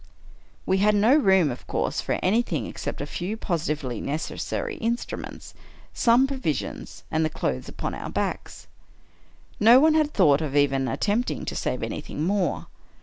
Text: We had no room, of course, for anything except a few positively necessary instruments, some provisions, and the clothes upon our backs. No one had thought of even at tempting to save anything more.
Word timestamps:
We 0.65 0.79
had 0.79 0.95
no 0.95 1.13
room, 1.15 1.51
of 1.51 1.67
course, 1.67 2.01
for 2.01 2.17
anything 2.23 2.65
except 2.65 3.01
a 3.01 3.05
few 3.05 3.37
positively 3.37 4.01
necessary 4.01 4.77
instruments, 4.77 5.53
some 5.93 6.25
provisions, 6.25 7.03
and 7.11 7.23
the 7.23 7.29
clothes 7.29 7.69
upon 7.69 7.93
our 7.93 8.09
backs. 8.09 8.65
No 9.59 9.79
one 9.79 9.93
had 9.93 10.11
thought 10.11 10.41
of 10.41 10.55
even 10.55 10.87
at 10.87 11.01
tempting 11.01 11.45
to 11.45 11.55
save 11.55 11.83
anything 11.83 12.23
more. 12.23 12.65